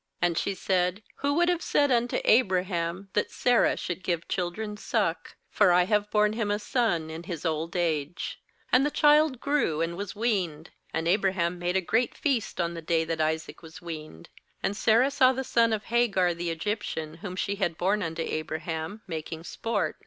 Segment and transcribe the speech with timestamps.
[0.23, 5.35] 7And she said: 'Who would have said unto Abraham, that Sarah should give children suck?
[5.51, 8.41] for I have borne him a son in his old age.'
[8.73, 10.71] 8And the child grew, and was weaned.
[10.91, 14.29] And Abraham made a great feast on the day that Isaac was weaned.
[14.63, 19.03] 9And Sarah saw the son of Hagar the Egyptian, whom she had borne unto Abraham,
[19.05, 19.97] making sport.